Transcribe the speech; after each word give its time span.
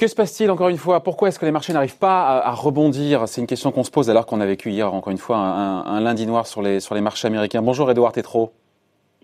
Que 0.00 0.06
se 0.06 0.14
passe-t-il 0.14 0.50
encore 0.50 0.70
une 0.70 0.78
fois? 0.78 1.00
Pourquoi 1.00 1.28
est-ce 1.28 1.38
que 1.38 1.44
les 1.44 1.52
marchés 1.52 1.74
n'arrivent 1.74 1.98
pas 1.98 2.38
à, 2.38 2.52
rebondir? 2.52 3.28
C'est 3.28 3.42
une 3.42 3.46
question 3.46 3.70
qu'on 3.70 3.84
se 3.84 3.90
pose 3.90 4.08
alors 4.08 4.24
qu'on 4.24 4.40
a 4.40 4.46
vécu 4.46 4.70
hier 4.70 4.94
encore 4.94 5.10
une 5.10 5.18
fois 5.18 5.36
un, 5.36 6.00
lundi 6.00 6.26
noir 6.26 6.46
sur 6.46 6.62
les, 6.62 6.80
sur 6.80 6.94
les 6.94 7.02
marchés 7.02 7.26
américains. 7.26 7.60
Bonjour 7.60 7.90
Edouard 7.90 8.12
Tétrault. 8.12 8.50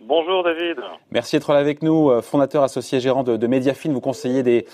Bonjour 0.03 0.45
David. 0.45 0.77
Merci 1.11 1.37
d'être 1.37 1.55
là 1.55 1.61
avec 1.61 1.83
nous, 1.83 2.11
euh, 2.11 2.21
fondateur 2.21 2.63
associé 2.63 3.01
gérant 3.01 3.23
de, 3.23 3.39
de 3.39 3.47
Mediafine. 3.47 3.95
Vous 3.95 4.03
conseillez 4.03 4.43
des, 4.43 4.67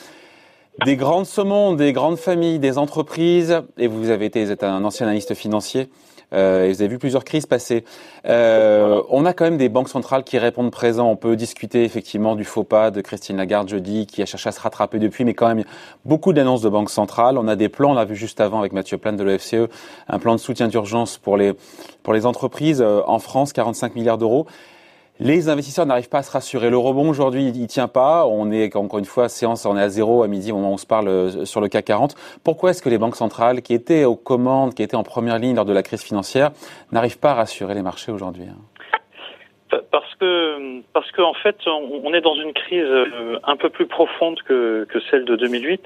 des 0.85 0.97
grandes 0.97 1.27
saumons, 1.27 1.73
des 1.73 1.93
grandes 1.93 2.19
familles, 2.19 2.59
des 2.59 2.79
entreprises, 2.79 3.63
et 3.79 3.87
vous 3.87 4.11
avez 4.11 4.25
été 4.25 4.43
êtes 4.43 4.65
un 4.65 4.83
ancien 4.83 5.07
analyste 5.07 5.35
financier. 5.35 5.89
Euh, 6.33 6.65
et 6.65 6.73
vous 6.73 6.83
avez 6.83 6.89
vu 6.89 6.99
plusieurs 6.99 7.25
crises 7.25 7.47
passer. 7.47 7.85
Euh, 8.27 9.03
on 9.11 9.25
a 9.25 9.33
quand 9.33 9.45
même 9.45 9.59
des 9.59 9.69
banques 9.69 9.89
centrales 9.89 10.25
qui 10.25 10.39
répondent 10.39 10.71
présent. 10.71 11.11
On 11.11 11.17
peut 11.17 11.37
discuter 11.37 11.85
effectivement 11.85 12.37
du 12.37 12.45
faux 12.45 12.65
pas 12.65 12.91
de 12.91 13.01
Christine 13.01 13.37
Lagarde 13.37 13.69
jeudi, 13.69 14.07
qui 14.07 14.23
a 14.23 14.27
cherché 14.27 14.49
à 14.49 14.53
se 14.53 14.61
rattraper 14.61 14.99
depuis, 14.99 15.25
mais 15.25 15.35
quand 15.35 15.49
même 15.49 15.65
beaucoup 16.05 16.33
d'annonces 16.33 16.63
de 16.63 16.69
banques 16.69 16.91
centrales. 16.91 17.39
On 17.39 17.49
a 17.49 17.57
des 17.57 17.69
plans, 17.69 17.91
on 17.91 17.95
l'a 17.95 18.05
vu 18.05 18.17
juste 18.17 18.41
avant 18.41 18.61
avec 18.61 18.73
Mathieu 18.73 18.99
Plane 18.99 19.17
de 19.17 19.25
l'OFCE, 19.25 19.69
un 20.09 20.19
plan 20.19 20.35
de 20.35 20.41
soutien 20.41 20.69
d'urgence 20.69 21.19
pour 21.19 21.37
les 21.37 21.55
pour 22.03 22.13
les 22.13 22.27
entreprises 22.27 22.83
euh, 22.83 23.01
en 23.07 23.19
France, 23.19 23.53
45 23.53 23.95
milliards 23.95 24.19
d'euros. 24.19 24.47
Les 25.25 25.49
investisseurs 25.49 25.87
n'arrivent 25.87 26.09
pas 26.09 26.19
à 26.19 26.23
se 26.25 26.33
rassurer. 26.33 26.69
Le 26.69 26.77
rebond 26.77 27.09
aujourd'hui, 27.09 27.47
il, 27.55 27.67
tient 27.69 27.87
pas. 27.87 28.27
On 28.27 28.51
est 28.51 28.75
encore 28.75 28.99
une 28.99 29.05
fois 29.05 29.29
séance, 29.29 29.65
on 29.67 29.77
est 29.77 29.81
à 29.81 29.89
zéro 29.89 30.25
à 30.25 30.27
midi 30.27 30.51
au 30.51 30.57
moment 30.57 30.71
où 30.71 30.75
on 30.75 30.79
se 30.79 30.87
parle 30.87 31.07
euh, 31.07 31.45
sur 31.45 31.61
le 31.61 31.69
CAC 31.69 31.85
40. 31.85 32.17
Pourquoi 32.43 32.71
est-ce 32.71 32.83
que 32.83 32.89
les 32.89 32.99
banques 32.99 33.15
centrales, 33.15 33.63
qui 33.63 33.73
étaient 33.73 34.05
aux 34.05 34.17
commandes, 34.17 34.75
qui 34.75 34.83
étaient 34.83 34.97
en 34.97 35.05
première 35.05 35.39
ligne 35.39 35.55
lors 35.55 35.65
de 35.65 35.73
la 35.73 35.85
crise 35.85 36.03
financière, 36.03 36.51
n'arrivent 36.91 37.21
pas 37.21 37.31
à 37.31 37.35
rassurer 37.35 37.75
les 37.75 37.83
marchés 37.83 38.11
aujourd'hui 38.11 38.47
hein? 38.51 38.59
Parce 39.93 40.13
que 40.17 40.83
parce 40.93 41.11
qu'en 41.13 41.33
fait 41.35 41.57
on 41.67 42.13
est 42.13 42.21
dans 42.21 42.35
une 42.35 42.53
crise 42.53 42.83
euh, 42.83 43.39
un 43.45 43.57
peu 43.57 43.71
plus 43.71 43.87
profonde 43.87 44.39
que, 44.43 44.87
celle 45.09 45.25
de 45.25 45.37
2008. 45.37 45.81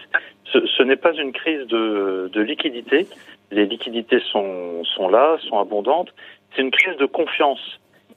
Ce, 0.45 0.67
ce 0.67 0.83
n'est 0.83 0.97
pas 0.97 1.13
une 1.13 1.33
crise 1.33 1.67
de, 1.69 2.41
liquidité. 2.41 3.07
Les 3.53 3.67
liquidités 3.67 4.21
sont 4.33 5.09
là, 5.09 5.37
sont 5.49 5.59
abondantes. 5.59 6.09
C'est 6.55 6.63
une 6.63 6.71
crise 6.71 6.97
de 6.97 7.07
confiance 7.07 7.61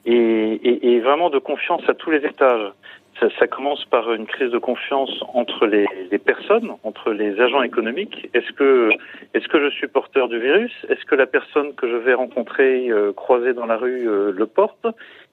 et, 0.04 0.12
et, 0.12 0.94
et, 0.94 1.00
vraiment 1.00 1.30
de 1.30 1.38
confiance 1.38 1.82
à 1.88 1.94
tous 1.94 2.10
les 2.10 2.24
étages. 2.24 2.72
Ça, 3.18 3.28
ça 3.38 3.46
commence 3.46 3.84
par 3.84 4.12
une 4.12 4.26
crise 4.26 4.50
de 4.50 4.58
confiance 4.58 5.12
entre 5.34 5.66
les, 5.66 5.86
les 6.10 6.18
personnes, 6.18 6.70
entre 6.84 7.12
les 7.12 7.38
agents 7.38 7.62
économiques. 7.62 8.30
Est-ce 8.32 8.50
que, 8.52 8.90
est-ce 9.34 9.46
que 9.48 9.60
je 9.62 9.68
suis 9.74 9.88
porteur 9.88 10.28
du 10.28 10.38
virus? 10.38 10.72
Est-ce 10.88 11.04
que 11.04 11.16
la 11.16 11.26
personne 11.26 11.74
que 11.74 11.86
je 11.86 11.96
vais 11.96 12.14
rencontrer 12.14 12.88
euh, 12.88 13.12
croiser 13.12 13.52
dans 13.52 13.66
la 13.66 13.76
rue 13.76 14.08
euh, 14.08 14.32
le 14.34 14.46
porte? 14.46 14.86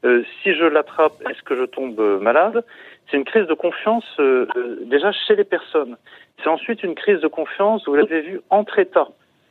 Euh, 0.03 0.23
Si 0.43 0.53
je 0.53 0.65
l'attrape, 0.65 1.13
est-ce 1.29 1.41
que 1.43 1.55
je 1.55 1.63
tombe 1.63 1.99
malade? 2.21 2.65
C'est 3.09 3.15
une 3.15 3.25
crise 3.25 3.47
de 3.47 3.53
confiance 3.53 4.05
euh, 4.19 4.47
déjà 4.85 5.13
chez 5.13 5.35
les 5.38 5.45
personnes. 5.45 5.95
C'est 6.43 6.49
ensuite 6.49 6.83
une 6.83 6.95
crise 6.95 7.21
de 7.21 7.27
confiance, 7.27 7.88
vous 7.88 7.95
l'avez 7.95 8.21
vu, 8.21 8.41
entre 8.49 8.79
États 8.79 9.07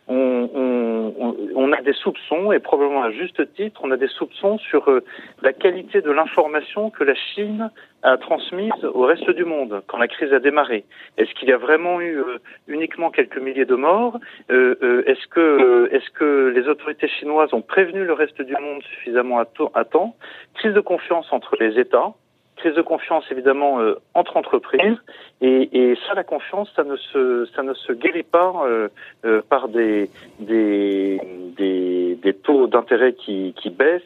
on, 0.08 0.50
on, 0.54 1.36
on, 1.54 1.72
a 1.72 1.82
des 1.82 1.92
soupçons, 1.92 2.52
et 2.52 2.60
probablement 2.60 3.02
à 3.02 3.10
juste 3.10 3.52
titre, 3.54 3.80
on 3.82 3.90
a 3.90 3.96
des 3.96 4.08
soupçons 4.08 4.58
sur 4.58 4.88
euh, 4.88 5.04
la 5.42 5.52
qualité 5.52 6.00
de 6.00 6.10
l'information 6.10 6.90
que 6.90 7.02
la 7.02 7.14
Chine 7.14 7.70
a 8.02 8.16
transmise 8.16 8.72
au 8.84 9.02
reste 9.02 9.30
du 9.30 9.44
monde 9.44 9.82
quand 9.88 9.98
la 9.98 10.06
crise 10.06 10.32
a 10.32 10.38
démarré. 10.38 10.84
Est-ce 11.16 11.32
qu'il 11.34 11.48
y 11.48 11.52
a 11.52 11.56
vraiment 11.56 12.00
eu 12.00 12.18
euh, 12.18 12.38
uniquement 12.68 13.10
quelques 13.10 13.38
milliers 13.38 13.64
de 13.64 13.74
morts? 13.74 14.18
Euh, 14.50 15.02
Est-ce 15.06 15.26
que, 15.26 15.88
est-ce 15.92 16.10
que 16.10 16.52
les 16.54 16.68
autorités 16.68 17.08
chinoises 17.08 17.52
ont 17.52 17.62
prévenu 17.62 18.04
le 18.04 18.12
reste 18.12 18.40
du 18.40 18.52
monde 18.52 18.82
suffisamment 18.82 19.40
à 19.40 19.84
temps? 19.84 20.16
Crise 20.54 20.74
de 20.74 20.80
confiance 20.80 21.32
entre 21.32 21.56
les 21.58 21.78
États 21.80 22.14
crise 22.56 22.74
de 22.74 22.82
confiance 22.82 23.24
évidemment 23.30 23.80
euh, 23.80 23.94
entre 24.14 24.36
entreprises. 24.36 24.96
Et, 25.40 25.68
et, 25.72 25.98
ça 26.06 26.14
la 26.14 26.24
confiance 26.24 26.70
ça 26.74 26.82
ne 26.84 26.96
se 26.96 27.46
ça 27.54 27.62
ne 27.62 27.74
se 27.74 27.92
guérit 27.92 28.22
pas 28.22 28.52
euh, 28.64 28.88
euh, 29.24 29.42
par 29.48 29.68
des 29.68 30.10
des, 30.40 31.20
des, 31.56 32.32
taux 32.42 32.66
d'intérêt 32.66 33.12
qui, 33.12 33.52
baissent 33.70 34.02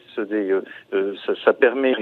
ça, 1.43 1.53
permet 1.53 1.93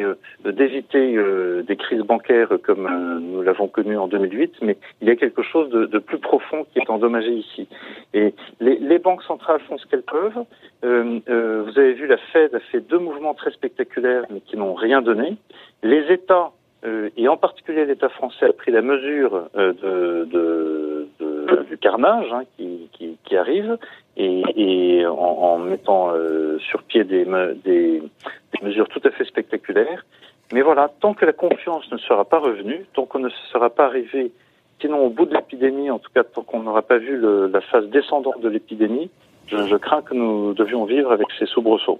d'éviter 0.45 1.17
des 1.63 1.75
crises 1.75 2.01
bancaires 2.01 2.49
comme 2.63 2.87
nous 3.21 3.41
l'avons 3.41 3.67
connu 3.67 3.97
en 3.97 4.07
2008 4.07 4.55
mais 4.61 4.77
il 5.01 5.07
y 5.07 5.11
a 5.11 5.15
quelque 5.15 5.43
chose 5.43 5.69
de, 5.69 5.85
de, 5.85 5.99
plus 5.99 6.17
profond 6.17 6.65
qui 6.71 6.79
est 6.79 6.89
endommagé 6.89 7.31
ici. 7.31 7.67
Et 8.13 8.33
les, 8.59 8.77
les 8.77 8.99
banques 8.99 9.23
centrales 9.23 9.59
font 9.67 9.77
ce 9.77 9.85
qu'elles 9.87 10.03
peuvent. 10.03 10.43
Vous 10.83 11.79
avez 11.79 11.93
vu 11.93 12.07
la 12.07 12.17
Fed 12.31 12.55
a 12.55 12.59
fait 12.59 12.79
deux 12.79 12.99
mouvements 12.99 13.33
très 13.33 13.51
spectaculaires 13.51 14.23
mais 14.29 14.39
qui 14.41 14.55
n'ont 14.55 14.73
rien 14.73 15.01
donné. 15.01 15.37
Les 15.81 16.11
États, 16.11 16.38
euh, 16.85 17.09
et 17.17 17.27
en 17.27 17.35
particulier 17.35 17.85
l'État 17.85 18.07
français, 18.07 18.45
a 18.45 18.53
pris 18.53 18.71
la 18.71 18.81
mesure 18.81 19.49
euh, 19.57 19.73
de, 19.73 20.25
de, 20.31 21.07
de, 21.19 21.63
du 21.63 21.77
carnage 21.77 22.31
hein, 22.31 22.43
qui, 22.55 22.89
qui, 22.93 23.17
qui, 23.25 23.35
arrive 23.35 23.77
et, 24.15 24.43
et 24.55 25.05
en, 25.05 25.11
en, 25.13 25.57
mettant 25.57 26.11
euh, 26.13 26.57
sur 26.59 26.83
pied 26.83 27.03
des, 27.03 27.25
des, 27.65 28.01
des, 28.01 28.61
mesures 28.61 28.87
tout 28.87 29.01
à 29.03 29.11
fait 29.11 29.25
spectaculaires. 29.25 30.05
Mais 30.53 30.61
voilà, 30.61 30.89
tant 31.01 31.13
que 31.13 31.25
la 31.25 31.33
confiance 31.33 31.91
ne 31.91 31.97
sera 31.97 32.23
pas 32.23 32.39
revenue, 32.39 32.85
tant 32.93 33.05
qu'on 33.05 33.19
ne 33.19 33.29
sera 33.51 33.69
pas 33.69 33.85
arrivé, 33.85 34.31
sinon 34.79 34.99
au 34.99 35.09
bout 35.09 35.25
de 35.25 35.35
l'épidémie, 35.35 35.91
en 35.91 35.99
tout 35.99 36.11
cas 36.15 36.23
tant 36.23 36.43
qu'on 36.43 36.61
n'aura 36.61 36.81
pas 36.81 36.97
vu 36.97 37.17
le, 37.17 37.47
la 37.47 37.59
phase 37.59 37.87
descendante 37.89 38.39
de 38.39 38.47
l'épidémie, 38.47 39.09
je, 39.47 39.57
je 39.57 39.75
crains 39.75 40.01
que 40.01 40.13
nous 40.13 40.53
devions 40.53 40.85
vivre 40.85 41.11
avec 41.11 41.27
ces 41.37 41.45
soubresauts. 41.45 41.99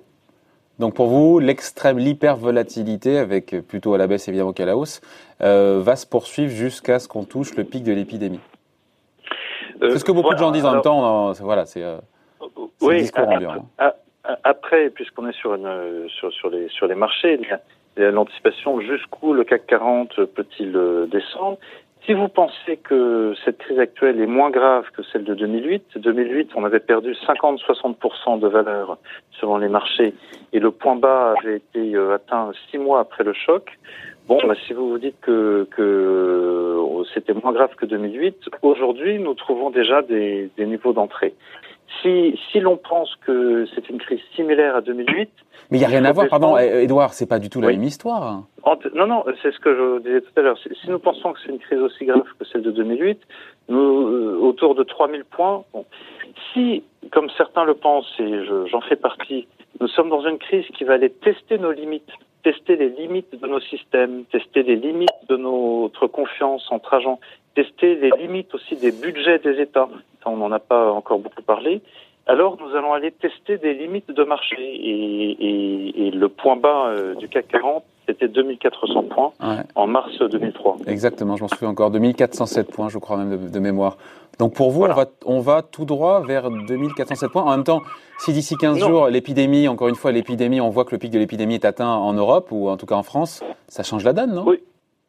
Donc 0.80 0.96
pour 0.96 1.08
vous, 1.08 1.40
l'extrême, 1.40 1.98
l'hypervolatilité, 1.98 3.18
avec 3.18 3.56
plutôt 3.68 3.94
à 3.94 3.98
la 3.98 4.08
baisse 4.08 4.28
évidemment 4.30 4.54
qu'à 4.54 4.66
la 4.66 4.78
hausse, 4.78 5.02
euh, 5.42 5.82
va 5.84 5.98
se 5.98 6.08
poursuivre 6.08 6.52
jusqu'à 6.52 7.00
ce 7.00 7.08
qu'on 7.08 7.26
touche 7.26 7.56
le 7.56 7.66
pic 7.66 7.84
de 7.84 7.92
l'épidémie. 7.92 8.40
Euh, 9.82 9.90
c'est 9.92 10.00
ce 10.00 10.06
que 10.06 10.14
beaucoup 10.14 10.34
de 10.34 10.40
gens 10.40 10.52
disent 10.52 10.66
en 10.66 10.74
même 10.74 10.82
temps. 10.82 11.34
Voilà, 11.42 11.66
c'est 11.66 11.84
euh, 11.84 11.98
oui, 12.82 13.02
discours 13.02 13.28
ambiant. 13.28 13.66
Hein. 13.78 13.92
Après, 14.44 14.90
puisqu'on 14.90 15.28
est 15.28 15.36
sur, 15.36 15.54
une, 15.56 16.08
sur, 16.10 16.32
sur, 16.32 16.50
les, 16.50 16.70
sur 16.70 16.88
les 16.88 16.96
marchés, 16.96 17.40
l'anticipation 17.98 18.80
jusqu'où 18.80 19.34
le 19.34 19.44
CAC 19.44 19.66
40 19.66 20.26
peut-il 20.26 20.78
descendre 21.12 21.58
si 22.10 22.16
vous 22.16 22.28
pensez 22.28 22.78
que 22.78 23.36
cette 23.46 23.60
crise 23.60 23.78
actuelle 23.78 24.20
est 24.20 24.26
moins 24.26 24.50
grave 24.50 24.86
que 24.98 25.04
celle 25.04 25.24
de 25.26 25.36
2008, 25.36 25.84
2008, 25.98 26.50
on 26.56 26.64
avait 26.64 26.80
perdu 26.80 27.12
50-60% 27.12 28.40
de 28.40 28.48
valeur 28.48 28.98
selon 29.40 29.58
les 29.58 29.70
marchés 29.70 30.16
et 30.52 30.60
le 30.60 30.72
point 30.72 30.96
bas 30.96 31.36
avait 31.38 31.58
été 31.58 31.94
euh, 31.96 32.16
atteint 32.16 32.50
six 32.72 32.80
mois 32.80 33.02
après 33.02 33.24
le 33.24 33.34
choc. 33.34 33.78
Bon, 34.28 34.40
bah, 34.48 34.56
si 34.66 34.74
vous 34.74 34.90
vous 34.90 34.98
dites 34.98 35.22
que, 35.22 35.68
euh, 35.78 37.04
c'était 37.14 37.34
moins 37.34 37.54
grave 37.54 37.76
que 37.76 37.86
2008, 37.86 38.50
aujourd'hui, 38.64 39.20
nous 39.20 39.36
trouvons 39.36 39.70
déjà 39.70 40.02
des 40.02 40.50
niveaux 40.58 40.94
d'entrée. 40.94 41.36
Si, 42.02 42.40
si 42.52 42.60
l'on 42.60 42.78
pense 42.78 43.16
que 43.26 43.66
c'est 43.74 43.90
une 43.90 43.98
crise 43.98 44.22
similaire 44.36 44.76
à 44.76 44.82
2008, 44.82 45.30
mais 45.72 45.78
il 45.78 45.82
n'y 45.82 45.86
a 45.86 45.90
rien 45.90 46.06
à 46.06 46.12
voir, 46.12 46.28
pardon, 46.30 46.58
Edouard, 46.58 47.14
c'est 47.14 47.28
pas 47.28 47.38
du 47.38 47.50
tout 47.50 47.62
la 47.62 47.68
même 47.68 47.84
histoire. 47.84 48.44
Non, 48.96 49.06
non, 49.06 49.24
c'est 49.42 49.52
ce 49.52 49.60
que 49.60 49.76
je 49.76 50.00
disais 50.00 50.22
tout 50.22 50.32
à 50.38 50.42
l'heure. 50.42 50.58
Si 50.58 50.90
nous 50.90 51.00
pensons 51.00 51.34
que 51.34 51.40
c'est 51.46 51.52
une 51.52 51.60
crise 51.60 51.80
aussi 51.80 52.06
grave 52.06 52.24
que 52.40 52.46
celle 52.46 52.64
de 52.64 52.72
2008, 52.72 53.20
nous, 53.70 53.78
euh, 53.78 54.38
autour 54.42 54.74
de 54.74 54.84
3000 54.84 55.26
points, 55.26 55.64
bon. 55.74 55.86
si, 56.54 56.84
comme 57.12 57.30
certains 57.38 57.66
le 57.66 57.76
pensent, 57.76 58.12
et 58.20 58.46
j'en 58.72 58.82
fais 58.82 58.96
partie, 58.96 59.48
nous 59.80 59.88
sommes 59.88 60.10
dans 60.10 60.26
une 60.28 60.40
crise 60.40 60.66
qui 60.76 60.84
va 60.84 60.94
aller 60.94 61.12
tester 61.12 61.60
nos 61.60 61.72
limites, 61.72 62.12
tester 62.44 62.76
les 62.76 62.90
limites 62.90 63.40
de 63.40 63.48
nos 63.48 63.60
systèmes, 63.60 64.24
tester 64.32 64.64
les 64.64 64.76
limites 64.76 65.10
de 65.30 65.38
notre 65.38 66.08
confiance 66.08 66.66
entre 66.72 66.96
agents, 66.96 67.20
tester 67.64 67.96
les 67.96 68.12
limites 68.12 68.54
aussi 68.54 68.76
des 68.76 68.92
budgets 68.92 69.40
des 69.40 69.60
États. 69.62 69.90
On 70.26 70.38
n'en 70.38 70.52
a 70.52 70.60
pas 70.60 70.92
encore 70.92 71.20
beaucoup 71.20 71.42
parlé 71.42 71.82
alors 72.30 72.58
nous 72.62 72.76
allons 72.78 72.94
aller 72.94 73.12
tester 73.12 73.58
des 73.58 73.74
limites 73.74 74.12
de 74.12 74.24
marché. 74.24 74.56
Et, 74.60 75.32
et, 75.32 76.08
et 76.08 76.12
le 76.12 76.30
point 76.30 76.56
bas 76.56 76.90
euh, 76.90 77.16
du 77.16 77.28
CAC 77.28 77.48
40, 77.48 77.84
c'était 78.08 78.28
2400 78.28 79.04
points 79.04 79.32
en 79.74 79.88
mars 79.88 80.12
2003. 80.20 80.78
Exactement, 80.86 81.36
je 81.38 81.42
m'en 81.42 81.48
souviens 81.48 81.70
encore, 81.70 81.90
2407 81.90 82.72
points, 82.72 82.90
je 82.90 83.00
crois 83.00 83.18
même 83.18 83.50
de, 83.50 83.60
mémoire. 83.60 83.98
Donc 84.38 84.54
pour 84.54 84.70
vous, 84.70 84.84
on, 84.84 84.94
va, 84.94 85.06
on 85.26 85.40
va 85.40 85.64
tout 85.64 85.86
droit 85.86 86.22
vers 86.22 86.52
2407 86.52 87.32
points. 87.32 87.44
En 87.44 87.52
même 87.52 87.64
temps, 87.64 87.82
si 88.20 88.32
d'ici 88.32 88.56
15 88.56 88.78
jours, 88.78 89.08
l'épidémie, 89.08 89.68
encore 89.68 89.88
une 89.88 89.96
fois, 89.96 90.12
l'épidémie, 90.12 90.62
on 90.62 90.70
voit 90.70 90.86
que 90.86 90.92
le 90.92 91.00
pic 91.00 91.12
de 91.12 91.18
l'épidémie 91.18 91.56
est 91.56 91.66
atteint 91.66 91.90
en 91.90 92.14
Europe, 92.14 92.50
ou 92.52 92.70
en 92.70 92.78
tout 92.78 92.86
cas 92.86 92.96
en 92.96 93.04
France, 93.04 93.44
ça 93.68 93.82
change 93.82 94.04
la 94.04 94.14
donne, 94.14 94.34
non? 94.34 94.44
Oui, 94.46 94.60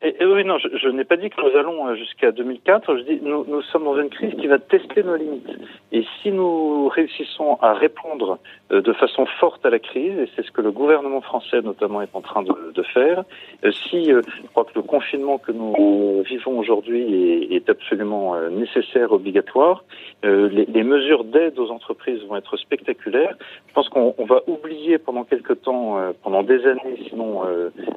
et, 0.02 0.24
oui, 0.24 0.44
non, 0.46 0.56
je, 0.56 0.68
je 0.78 0.88
n'ai 0.88 1.04
pas 1.04 1.18
dit 1.18 1.28
que 1.28 1.42
nous 1.42 1.58
allons 1.58 1.86
euh, 1.88 1.94
jusqu'à 1.94 2.32
2004. 2.32 2.96
Je 2.96 3.02
dis 3.02 3.20
nous, 3.22 3.44
nous 3.46 3.60
sommes 3.60 3.84
dans 3.84 4.00
une 4.00 4.08
crise 4.08 4.34
qui 4.40 4.46
va 4.46 4.58
tester 4.58 5.02
nos 5.02 5.14
limites. 5.14 5.50
Et 5.92 6.06
si 6.22 6.30
nous 6.30 6.88
réussissons 6.88 7.58
à 7.60 7.74
répondre 7.74 8.38
euh, 8.72 8.80
de 8.80 8.94
façon 8.94 9.26
forte 9.26 9.66
à 9.66 9.68
la 9.68 9.78
crise, 9.78 10.18
et 10.18 10.26
c'est 10.34 10.42
ce 10.42 10.52
que 10.52 10.62
le 10.62 10.70
gouvernement 10.70 11.20
français 11.20 11.60
notamment 11.60 12.00
est 12.00 12.14
en 12.14 12.22
train 12.22 12.42
de, 12.42 12.72
de 12.74 12.82
faire, 12.82 13.24
euh, 13.66 13.72
si 13.72 14.06
je 14.06 14.22
crois 14.52 14.64
que 14.64 14.72
le 14.74 14.80
confinement 14.82 15.36
que 15.36 15.52
nous 15.52 16.22
vivons 16.22 16.58
aujourd'hui 16.58 17.52
est, 17.52 17.56
est, 17.56 17.68
absolument 17.68 18.34
nécessaire, 18.48 19.12
obligatoire, 19.12 19.84
les, 20.22 20.64
les, 20.64 20.82
mesures 20.82 21.24
d'aide 21.24 21.58
aux 21.58 21.70
entreprises 21.70 22.22
vont 22.24 22.36
être 22.36 22.56
spectaculaires. 22.56 23.36
Je 23.68 23.74
pense 23.74 23.88
qu'on 23.90 24.14
va 24.24 24.42
oublier 24.46 24.98
pendant 24.98 25.24
quelque 25.24 25.52
temps, 25.52 25.98
pendant 26.22 26.42
des 26.42 26.66
années, 26.66 26.96
sinon 27.08 27.42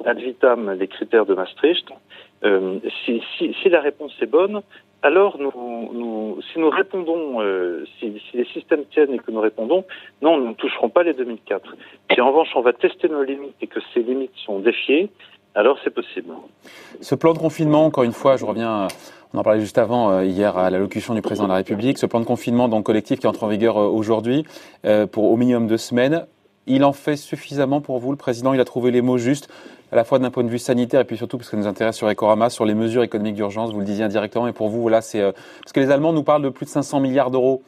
ad 0.04 0.18
vitam, 0.18 0.72
les 0.78 0.86
critères 0.86 1.26
de 1.26 1.34
Maastricht 1.34 1.93
si, 3.06 3.22
si, 3.38 3.68
la 3.70 3.80
réponse 3.80 4.12
est 4.20 4.26
bonne, 4.26 4.60
alors 5.04 5.36
si 5.36 6.58
nous 6.58 6.70
répondons, 6.70 7.42
euh, 7.42 7.84
si, 7.98 8.20
les 8.32 8.46
systèmes 8.46 8.84
tiennent 8.90 9.12
et 9.12 9.18
que 9.18 9.30
nous 9.30 9.40
répondons, 9.40 9.84
non, 10.22 10.38
nous 10.38 10.48
ne 10.48 10.54
toucherons 10.54 10.88
pas 10.88 11.02
les 11.02 11.12
2004. 11.12 11.76
Si 12.10 12.20
en 12.22 12.28
revanche 12.28 12.48
on 12.54 12.62
va 12.62 12.72
tester 12.72 13.08
nos 13.10 13.22
limites 13.22 13.54
et 13.60 13.66
que 13.66 13.80
ces 13.92 14.00
limites 14.00 14.32
sont 14.46 14.60
défiées, 14.60 15.10
alors 15.54 15.76
c'est 15.84 15.92
possible. 15.92 16.32
Ce 17.02 17.14
plan 17.14 17.34
de 17.34 17.38
confinement, 17.38 17.84
encore 17.84 18.04
une 18.04 18.12
fois, 18.12 18.38
je 18.38 18.46
reviens, 18.46 18.88
on 19.34 19.38
en 19.38 19.42
parlait 19.42 19.60
juste 19.60 19.76
avant, 19.76 20.10
euh, 20.10 20.24
hier 20.24 20.56
à 20.56 20.70
l'allocution 20.70 21.12
du 21.14 21.20
président 21.20 21.44
de 21.44 21.50
la 21.50 21.56
République, 21.56 21.98
ce 21.98 22.06
plan 22.06 22.20
de 22.20 22.24
confinement 22.24 22.68
donc 22.68 22.86
collectif 22.86 23.20
qui 23.20 23.26
entre 23.26 23.44
en 23.44 23.48
vigueur 23.48 23.76
euh, 23.76 23.86
aujourd'hui 23.86 24.46
pour 25.12 25.30
au 25.30 25.36
minimum 25.36 25.66
deux 25.66 25.76
semaines, 25.76 26.26
il 26.66 26.84
en 26.84 26.92
fait 26.92 27.16
suffisamment 27.16 27.80
pour 27.80 27.98
vous, 27.98 28.10
le 28.10 28.16
président 28.16 28.52
Il 28.54 28.60
a 28.60 28.64
trouvé 28.64 28.90
les 28.90 29.02
mots 29.02 29.18
justes 29.18 29.50
à 29.92 29.96
la 29.96 30.04
fois 30.04 30.18
d'un 30.18 30.30
point 30.30 30.42
de 30.42 30.48
vue 30.48 30.58
sanitaire 30.58 31.00
et 31.00 31.04
puis 31.04 31.16
surtout 31.16 31.38
parce 31.38 31.50
que 31.50 31.56
nous 31.56 31.68
intéresse 31.68 31.96
sur 31.96 32.10
Ecorama, 32.10 32.50
sur 32.50 32.64
les 32.64 32.74
mesures 32.74 33.02
économiques 33.02 33.36
d'urgence, 33.36 33.72
vous 33.72 33.78
le 33.78 33.84
disiez 33.84 34.04
indirectement, 34.04 34.48
et 34.48 34.52
pour 34.52 34.68
vous, 34.68 34.82
voilà, 34.82 35.00
c'est 35.00 35.20
euh, 35.20 35.32
parce 35.32 35.72
que 35.72 35.80
les 35.80 35.90
Allemands 35.90 36.12
nous 36.12 36.24
parlent 36.24 36.42
de 36.42 36.48
plus 36.48 36.66
de 36.66 36.70
500 36.70 36.98
milliards 37.00 37.30
d'euros. 37.30 37.62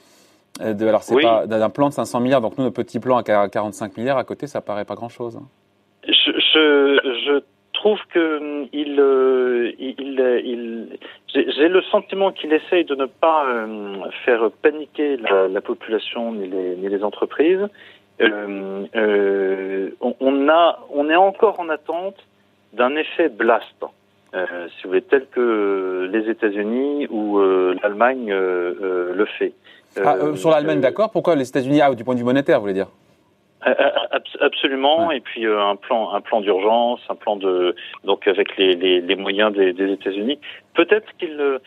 Euh, 0.61 0.73
de, 0.73 0.87
alors 0.87 1.03
c'est 1.03 1.21
pas 1.21 1.47
d'un 1.47 1.71
plan 1.71 1.89
de 1.89 1.95
500 1.95 2.19
milliards, 2.21 2.41
donc 2.41 2.59
nous 2.59 2.65
notre 2.65 2.75
petit 2.75 2.99
plan 2.99 3.19
à 3.19 3.23
45 3.23 3.97
milliards 3.97 4.19
à 4.19 4.25
côté, 4.25 4.47
ça 4.47 4.61
paraît 4.61 4.85
pas 4.85 4.95
grand 4.95 5.09
chose. 5.09 5.37
Hein. 5.37 5.47
Je, 6.09 6.33
je, 7.27 7.43
trouve 7.75 8.01
que 8.13 8.39
hum, 8.39 8.69
il, 8.73 8.99
euh, 8.99 9.71
il, 9.79 9.95
il 10.45 10.99
j'ai 11.35 11.69
le 11.69 11.83
sentiment 11.83 12.33
qu'il 12.33 12.53
essaye 12.55 12.87
de 12.87 12.95
ne 12.95 13.05
pas 13.05 13.45
faire 14.25 14.51
paniquer 14.63 15.19
la, 15.19 15.47
la 15.47 15.61
population 15.61 16.33
ni 16.33 16.49
les, 16.49 16.77
ni 16.77 16.89
les 16.89 17.05
entreprises 17.05 17.69
euh, 18.21 18.87
euh, 18.95 19.91
on, 20.01 20.49
a, 20.49 20.79
on 20.91 21.11
est 21.11 21.17
encore 21.17 21.61
en 21.61 21.69
attente 21.69 22.17
d'un 22.73 22.97
effet 22.97 23.29
blast, 23.29 23.65
euh, 24.35 24.47
si 24.69 24.85
vous 24.85 24.91
voulez, 24.91 25.03
tel 25.03 25.27
que 25.27 26.09
les 26.13 26.31
États-Unis 26.31 27.07
ou 27.11 27.41
l'Allemagne 27.83 28.31
le 28.31 29.27
fait. 29.39 29.53
Ah, 30.05 30.17
sur 30.35 30.51
l'Allemagne, 30.51 30.81
d'accord. 30.81 31.11
Pourquoi 31.11 31.37
les 31.37 31.49
États-Unis 31.49 31.81
ah, 31.81 31.95
du 31.95 32.05
point 32.05 32.15
de 32.15 32.21
vue 32.21 32.25
monétaire, 32.25 32.57
vous 32.59 32.63
voulez 32.63 32.75
dire? 32.75 32.89
Absolument, 34.41 35.11
et 35.11 35.21
puis 35.21 35.47
un 35.47 35.77
plan, 35.77 36.13
un 36.13 36.21
plan 36.21 36.41
d'urgence, 36.41 37.01
un 37.09 37.15
plan 37.15 37.37
de 37.37 37.75
donc 38.05 38.29
avec 38.29 38.57
les, 38.59 38.75
les, 38.75 39.01
les 39.01 39.17
moyens 39.17 39.53
des, 39.53 39.73
des 39.73 39.91
États-Unis. 39.93 40.39
Peut-être 40.75 41.07
qu'il 41.19 41.59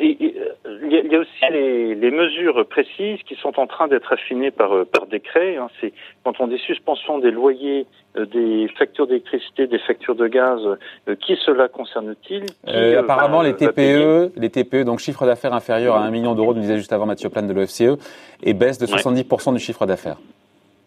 il 0.00 1.10
y, 1.10 1.14
a 1.14 1.18
aussi 1.18 1.52
les, 1.52 2.10
mesures 2.10 2.66
précises 2.66 3.20
qui 3.26 3.34
sont 3.36 3.58
en 3.58 3.66
train 3.66 3.88
d'être 3.88 4.12
affinées 4.12 4.50
par, 4.50 4.86
par 4.86 5.06
décret. 5.06 5.56
Hein. 5.56 5.68
C'est 5.80 5.92
quand 6.24 6.40
on 6.40 6.46
dit 6.46 6.58
suspension 6.58 7.18
des 7.18 7.30
loyers, 7.30 7.86
euh, 8.16 8.26
des 8.26 8.68
factures 8.76 9.06
d'électricité, 9.06 9.66
des 9.66 9.78
factures 9.78 10.16
de 10.16 10.26
gaz, 10.26 10.60
euh, 11.06 11.14
qui 11.14 11.36
cela 11.44 11.68
concerne-t-il? 11.68 12.46
Euh, 12.66 12.98
Apparemment, 12.98 13.42
les 13.42 13.54
TPE, 13.54 14.32
les 14.36 14.50
TPE, 14.50 14.82
donc 14.84 14.98
chiffre 14.98 15.26
d'affaires 15.26 15.54
inférieur 15.54 15.94
à 15.94 16.02
1 16.02 16.10
million 16.10 16.34
d'euros, 16.34 16.52
nous 16.52 16.60
disait 16.60 16.76
juste 16.76 16.92
avant 16.92 17.06
Mathieu 17.06 17.28
Plane 17.28 17.46
de 17.46 17.52
l'OFCE, 17.52 17.98
et 18.42 18.52
baisse 18.52 18.78
de 18.78 18.86
70% 18.86 19.52
du 19.52 19.60
chiffre 19.60 19.86
d'affaires 19.86 20.16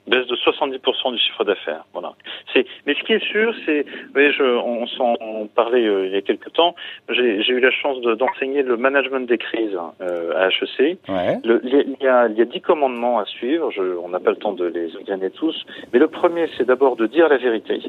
baisse 0.08 0.28
de 0.28 0.36
70% 0.36 1.14
du 1.14 1.18
chiffre 1.18 1.44
d'affaires. 1.44 1.86
Voilà. 1.94 2.14
C'est, 2.54 2.66
mais 2.86 2.96
ce 2.96 3.04
qui 3.04 3.14
est 3.14 3.24
sûr, 3.24 3.54
c'est, 3.66 3.86
voyez, 4.14 4.32
je, 4.32 4.44
on 4.44 4.86
s'en 4.88 5.16
parlait 5.56 5.86
euh, 5.86 6.08
il 6.08 6.14
y 6.14 6.18
a 6.18 6.22
quelques 6.22 6.52
temps. 6.54 6.76
J'ai, 7.10 7.48
eu 7.48 7.60
la 7.60 7.72
chance 7.72 8.02
d'enseigner 8.02 8.64
le 8.64 8.78
management 8.78 9.28
des 9.28 9.38
crises 9.38 9.78
euh, 10.02 10.34
à 10.36 10.48
HEC. 10.48 10.98
Ouais. 11.08 11.40
Le, 11.44 11.62
il, 11.64 11.96
y 12.02 12.08
a, 12.08 12.28
il 12.28 12.38
y 12.38 12.42
a 12.42 12.46
dix 12.46 12.62
commandements 12.62 13.20
à 13.20 13.26
suivre. 13.26 13.72
Je, 13.72 13.82
on 13.82 14.10
n'a 14.10 14.20
pas 14.20 14.32
le 14.32 14.38
temps 14.38 14.54
de 14.54 14.66
les 14.66 14.96
examiner 14.98 15.30
tous, 15.32 15.66
mais 15.92 16.00
le 16.00 16.08
premier, 16.08 16.50
c'est 16.58 16.66
d'abord 16.66 16.96
de 16.96 17.08
dire 17.08 17.30
la 17.30 17.38
vérité. 17.38 17.82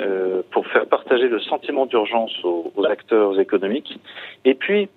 Euh, 0.00 0.42
pour 0.52 0.64
faire 0.68 0.86
partager 0.86 1.28
le 1.28 1.40
sentiment 1.40 1.84
d'urgence 1.84 2.32
aux, 2.44 2.72
acteurs 2.84 3.40
économiques. 3.40 3.98
Et 4.44 4.54
puis, 4.54 4.88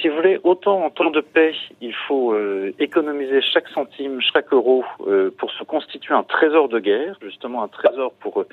si 0.00 0.08
vous 0.08 0.16
voulez, 0.16 0.38
autant 0.44 0.84
en 0.84 0.90
temps 0.90 1.10
de 1.10 1.22
paix, 1.22 1.54
il 1.80 1.94
faut 1.94 2.34
euh, 2.34 2.74
économiser 2.78 3.40
chaque 3.40 3.68
centime, 3.68 4.20
chaque 4.20 4.52
euro 4.52 4.84
euh, 5.06 5.30
pour 5.38 5.50
se 5.50 5.64
constituer 5.64 6.14
un 6.14 6.24
trésor 6.24 6.68
de 6.68 6.78
guerre, 6.78 7.16
justement 7.22 7.62
un 7.62 7.68
trésor 7.68 8.12
pour 8.20 8.44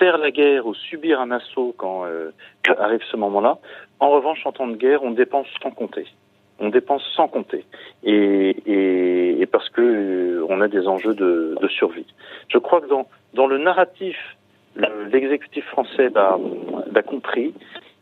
faire 0.00 0.18
la 0.18 0.32
guerre 0.32 0.66
ou 0.66 0.74
subir 0.74 1.20
un 1.20 1.30
assaut 1.30 1.74
quand 1.76 2.06
arrive 2.78 3.02
ce 3.10 3.16
moment-là. 3.16 3.58
En 4.00 4.10
revanche, 4.10 4.44
en 4.44 4.52
temps 4.52 4.66
de 4.66 4.76
guerre, 4.76 5.04
on 5.04 5.12
dépense 5.12 5.46
sans 5.62 5.70
compter 5.70 6.06
on 6.58 6.68
dépense 6.68 7.02
sans 7.16 7.26
compter 7.26 7.64
et, 8.04 9.48
parce 9.50 9.68
que 9.70 10.44
on 10.48 10.60
a 10.60 10.68
des 10.68 10.86
enjeux 10.86 11.14
de, 11.14 11.56
survie. 11.68 12.06
Je 12.48 12.58
crois 12.58 12.80
que 12.80 12.86
dans 13.34 13.46
le 13.46 13.58
narratif 13.58 14.16
l'exécutif 14.76 15.64
français 15.66 16.08
l'a 16.14 17.02
compris. 17.02 17.54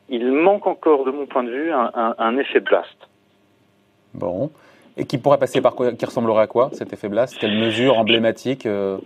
Il 0.09 0.33
manque 0.33 0.67
encore, 0.67 1.05
de 1.05 1.11
mon 1.11 1.27
point 1.27 1.45
de 1.45 1.51
vue, 1.51 1.71
un, 1.73 2.37
effet 2.39 2.61
blast. 2.61 2.97
Bon. 4.15 4.51
Et 4.97 5.05
qui 5.05 5.19
pourrait 5.19 5.39
passer 5.39 5.61
par 5.61 5.75
quoi 5.75 5.93
Qui 5.93 6.05
ressemblerait 6.05 6.43
à 6.43 6.47
quoi 6.47 6.71
cet 6.73 6.93
effet 6.93 7.09
blast? 7.09 7.39
Quelle 7.39 7.57
mesure 7.57 7.99
emblématique 7.99 8.67
euh, 8.67 8.99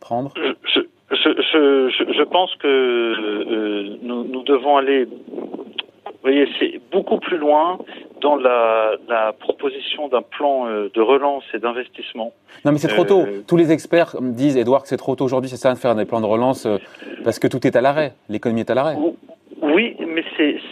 prendre? 0.00 0.32
Je, 0.36 0.80
je, 1.10 2.12
je, 2.12 2.22
pense 2.22 2.54
que 2.56 2.66
euh, 2.68 3.98
nous, 4.02 4.24
nous, 4.24 4.42
devons 4.42 4.76
aller 4.76 5.08
vous 6.24 6.30
voyez, 6.30 6.48
c'est 6.58 6.80
beaucoup 6.90 7.18
plus 7.18 7.36
loin 7.36 7.78
dans 8.24 8.36
la, 8.36 8.92
la 9.06 9.32
proposition 9.34 10.08
d'un 10.08 10.22
plan 10.36 10.66
euh, 10.66 10.90
de 10.92 11.02
relance 11.12 11.44
et 11.54 11.58
d'investissement. 11.64 12.32
Non, 12.64 12.72
mais 12.72 12.78
c'est 12.78 12.88
trop 12.96 13.04
tôt. 13.04 13.22
Euh, 13.26 13.42
Tous 13.46 13.58
les 13.62 13.70
experts 13.70 14.16
disent, 14.20 14.56
Edouard, 14.56 14.82
que 14.82 14.88
c'est 14.88 15.02
trop 15.06 15.14
tôt 15.14 15.26
aujourd'hui, 15.26 15.50
c'est 15.50 15.62
ça 15.64 15.72
de 15.74 15.78
faire 15.78 15.94
des 15.94 16.06
plans 16.06 16.22
de 16.22 16.26
relance 16.36 16.64
euh, 16.64 16.78
parce 17.22 17.38
que 17.38 17.48
tout 17.52 17.62
est 17.66 17.76
à 17.76 17.82
l'arrêt. 17.82 18.10
L'économie 18.30 18.62
est 18.62 18.70
à 18.70 18.74
l'arrêt. 18.74 18.96
Oui, 19.62 19.96
mais 20.14 20.24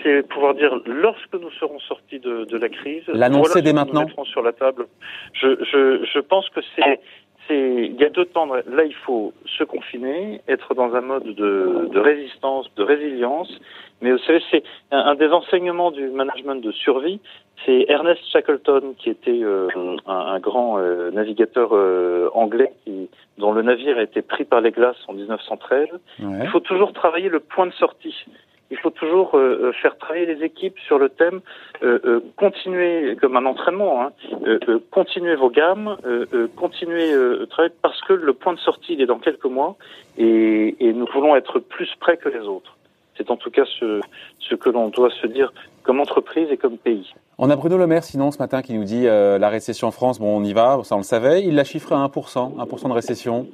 c'est 0.03 0.23
pouvoir 0.29 0.55
dire 0.55 0.73
lorsque 0.87 1.35
nous 1.35 1.51
serons 1.61 1.79
sortis 1.81 2.21
de, 2.21 2.35
de 2.53 2.57
la 2.65 2.69
crise. 2.69 3.05
L'annoncer 3.09 3.61
dès 3.63 3.73
maintenant. 3.73 4.07
Nous 4.17 4.25
sur 4.25 4.43
la 4.43 4.53
table. 4.53 4.87
Je, 5.41 5.49
je, 5.71 6.05
je 6.13 6.21
pense 6.21 6.49
que 6.55 6.61
c'est 6.75 7.01
il 7.51 7.97
y 8.01 8.05
a 8.05 8.11
deux 8.11 8.25
temps. 8.25 8.47
Là, 8.47 8.85
il 8.85 8.95
faut 8.95 9.33
se 9.47 9.65
confiner, 9.65 10.41
être 10.49 10.75
dans 10.75 10.95
un 10.95 11.01
mode 11.01 11.25
de, 11.25 11.89
de 11.93 12.01
résistance, 12.01 12.67
de 12.77 12.83
résilience. 12.83 13.51
Mais 14.01 14.11
vous 14.11 14.19
savez, 14.19 14.43
c'est 14.51 14.65
un, 14.91 15.15
des 15.15 15.29
enseignements 15.29 15.91
du 15.91 16.09
management 16.09 16.57
de 16.57 16.73
survie. 16.73 17.21
C'est 17.65 17.87
Ernest 17.89 18.21
Shackleton, 18.33 18.95
qui 18.99 19.11
était 19.11 19.43
euh, 19.43 19.69
un, 20.07 20.13
un, 20.13 20.41
grand 20.41 20.79
euh, 20.79 21.11
navigateur 21.13 21.71
euh, 21.73 22.29
anglais, 22.35 22.73
qui, 22.85 23.09
dont 23.39 23.53
le 23.53 23.63
navire 23.63 23.99
a 23.99 24.03
été 24.03 24.23
pris 24.23 24.45
par 24.45 24.61
les 24.61 24.73
glaces 24.73 24.97
en 25.07 25.13
1913. 25.13 25.89
Il 26.19 26.49
faut 26.49 26.61
toujours 26.61 26.93
travailler 26.93 27.29
le 27.29 27.41
point 27.41 27.67
de 27.67 27.73
sortie 27.73 28.15
il 28.73 28.79
faut 28.79 28.91
toujours 28.91 29.35
euh, 29.35 29.69
euh, 29.69 29.73
faire 29.83 29.97
travailler 29.99 30.27
les 30.27 30.43
équipes 30.45 30.79
sur 30.87 30.99
le 30.99 31.11
thème, 31.11 31.41
euh, 31.83 32.21
continuer 32.37 33.17
comme 33.21 33.37
un 33.37 33.45
entraînement, 33.45 34.03
hein, 34.03 34.13
continuer 34.91 35.37
vos 35.37 35.51
gammes, 35.51 35.97
continuer 36.57 37.13
travailler 37.51 37.75
parce 37.83 38.01
que 38.03 38.15
le 38.15 38.33
point 38.33 38.55
de 38.55 38.59
sortie 38.59 38.95
il 38.95 39.03
est 39.03 39.07
dans 39.07 39.19
quelques 39.19 39.45
mois 39.45 39.77
et, 40.17 40.75
nous 40.81 41.07
voulons 41.13 41.37
être 41.37 41.59
plus 41.59 41.91
près 42.01 42.17
que 42.17 42.29
les 42.29 42.41
autres. 42.41 42.77
C'est 43.17 43.31
en 43.31 43.37
tout 43.37 43.51
cas 43.51 43.65
ce, 43.79 44.55
que 44.55 44.71
l'on 44.71 44.89
doit 44.89 45.11
se 45.11 45.27
dire 45.27 45.53
comme 45.83 46.01
entreprise 46.01 46.49
et 46.51 46.57
comme 46.57 46.79
pays. 46.79 47.13
On 47.39 47.51
a 47.51 47.57
Bruno 47.57 47.77
Le 47.77 47.87
Maire, 47.87 48.05
sinon, 48.05 48.31
ce 48.31 48.39
matin, 48.39 48.63
qui 48.63 48.75
nous 48.75 48.85
dit 48.85 49.05
la 49.05 49.49
récession 49.49 49.89
en 49.89 49.91
France, 49.91 50.19
bon, 50.19 50.39
on 50.39 50.45
y 50.45 50.53
va, 50.53 50.81
ça 50.85 50.95
on 50.95 50.99
le 50.99 51.05
savait. 51.05 51.43
Il 51.43 51.57
l'a 51.57 51.65
chiffré 51.65 51.95
à 51.95 51.99
1%, 51.99 52.57
1% 52.57 52.89
de 52.89 52.93
récession. 52.93 53.47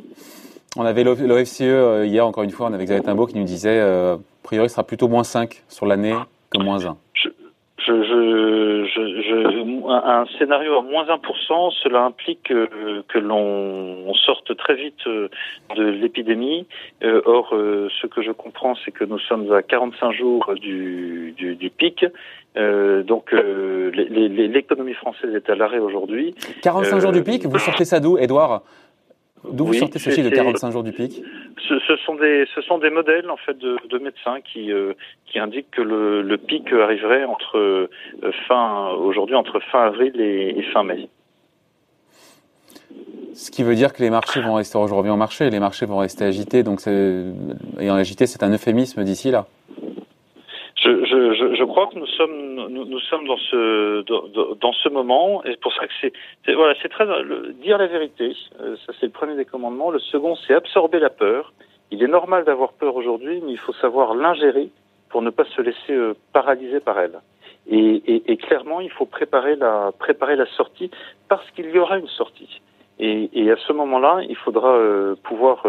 On 0.76 0.84
avait 0.84 1.02
l'OFCE 1.02 2.04
hier, 2.04 2.26
encore 2.26 2.44
une 2.44 2.50
fois, 2.50 2.68
on 2.68 2.72
avait 2.72 2.84
Xavier 2.84 3.02
Timbaud 3.02 3.26
qui 3.26 3.36
nous 3.36 3.44
disait 3.44 3.80
priori, 4.48 4.70
sera 4.70 4.82
plutôt 4.82 5.08
moins 5.08 5.24
5 5.24 5.62
sur 5.68 5.84
l'année 5.84 6.14
que 6.50 6.62
moins 6.62 6.86
1. 6.86 6.96
Je, 7.12 7.28
je, 7.86 7.94
je, 8.86 9.88
un 9.90 10.24
scénario 10.38 10.78
à 10.78 10.82
moins 10.82 11.04
1%, 11.04 11.72
cela 11.82 12.04
implique 12.04 12.44
que, 12.44 13.02
que 13.08 13.18
l'on 13.18 14.14
sorte 14.14 14.56
très 14.56 14.74
vite 14.74 15.06
euh, 15.06 15.28
de 15.76 15.84
l'épidémie. 15.84 16.66
Euh, 17.02 17.20
or, 17.26 17.50
euh, 17.52 17.88
ce 18.00 18.06
que 18.06 18.22
je 18.22 18.32
comprends, 18.32 18.74
c'est 18.84 18.90
que 18.90 19.04
nous 19.04 19.18
sommes 19.18 19.52
à 19.52 19.62
45 19.62 20.12
jours 20.12 20.54
du, 20.54 21.34
du, 21.36 21.54
du 21.56 21.68
pic. 21.68 22.06
Euh, 22.56 23.02
donc 23.02 23.32
l'économie 23.32 24.94
française 24.94 25.34
est 25.34 25.50
à 25.50 25.54
l'arrêt 25.54 25.78
aujourd'hui. 25.78 26.34
45 26.62 27.00
jours 27.00 27.12
du 27.12 27.22
pic, 27.22 27.44
vous 27.44 27.58
sortez 27.58 27.84
ça 27.84 28.00
d'où, 28.00 28.16
Edouard 28.16 28.62
D'où 29.44 29.66
vous 29.66 29.74
sortez 29.74 29.98
ce 29.98 30.10
chiffre 30.10 30.28
de 30.28 30.34
45 30.34 30.70
jours 30.70 30.82
du 30.82 30.92
pic 30.92 31.22
ce, 31.68 31.78
ce, 31.80 31.96
sont 31.96 32.14
des 32.14 32.46
ce 32.54 32.60
sont 32.62 32.78
des 32.78 32.90
modèles 32.90 33.30
en 33.30 33.36
fait 33.36 33.56
de, 33.58 33.76
de 33.88 33.98
médecins 33.98 34.40
qui 34.40 34.72
euh, 34.72 34.94
qui 35.26 35.38
indiquent 35.38 35.70
que 35.70 35.82
le, 35.82 36.22
le 36.22 36.38
pic 36.38 36.72
arriverait 36.72 37.24
entre 37.24 37.58
euh, 37.58 37.88
fin 38.46 38.90
aujourd'hui 38.90 39.36
entre 39.36 39.60
fin 39.60 39.82
avril 39.82 40.20
et, 40.20 40.62
fin 40.72 40.82
mai. 40.82 41.08
Ce 43.34 43.50
qui 43.50 43.62
veut 43.62 43.74
dire 43.74 43.92
que 43.92 44.02
les 44.02 44.10
marchés 44.10 44.40
vont 44.40 44.54
rester 44.54 44.78
aujourd'hui 44.78 45.10
en 45.10 45.16
marché, 45.16 45.50
les 45.50 45.60
marchés 45.60 45.86
vont 45.86 45.98
rester 45.98 46.24
agités, 46.24 46.62
donc 46.62 46.80
et 46.86 47.90
en 47.90 47.94
agité, 47.94 48.26
c'est 48.26 48.42
un 48.42 48.52
euphémisme 48.52 49.04
d'ici 49.04 49.30
là. 49.30 49.46
Nous 51.94 52.06
sommes 52.06 52.68
nous, 52.68 53.00
sommes 53.00 53.26
dans 53.26 53.36
ce 53.36 54.02
dans, 54.02 54.72
ce 54.72 54.88
moment 54.88 55.44
et 55.44 55.50
c'est 55.52 55.60
pour 55.60 55.72
ça 55.74 55.86
que 55.86 55.92
c'est 56.00 56.54
voilà 56.54 56.74
c'est 56.82 56.88
très 56.88 57.06
dire 57.62 57.78
la 57.78 57.86
vérité 57.86 58.36
euh, 58.60 58.76
ça 58.86 58.92
c'est 58.98 59.06
le 59.06 59.12
premier 59.12 59.36
des 59.36 59.44
commandements 59.44 59.90
le 59.90 59.98
second 59.98 60.36
c'est 60.46 60.54
absorber 60.54 60.98
la 60.98 61.10
peur 61.10 61.52
il 61.90 62.02
est 62.02 62.08
normal 62.08 62.44
d'avoir 62.44 62.72
peur 62.72 62.96
aujourd'hui 62.96 63.40
mais 63.44 63.52
il 63.52 63.58
faut 63.58 63.72
savoir 63.74 64.14
l'ingérer 64.14 64.70
pour 65.08 65.22
ne 65.22 65.30
pas 65.30 65.44
se 65.44 65.60
laisser 65.62 66.14
paralyser 66.32 66.80
par 66.80 66.98
elle. 66.98 67.18
Et, 67.70 68.36
clairement, 68.38 68.80
il 68.80 68.90
faut 68.90 69.04
préparer 69.04 69.56
la, 69.56 69.92
préparer 69.98 70.36
la 70.36 70.46
sortie 70.46 70.90
parce 71.28 71.48
qu'il 71.50 71.70
y 71.70 71.78
aura 71.78 71.98
une 71.98 72.08
sortie. 72.08 72.62
Et, 73.00 73.50
à 73.50 73.56
ce 73.66 73.72
moment-là, 73.72 74.20
il 74.28 74.36
faudra 74.36 74.76
pouvoir 75.22 75.64